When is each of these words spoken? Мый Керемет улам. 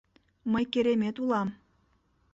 Мый 0.51 0.65
Керемет 0.73 1.15
улам. 1.23 1.49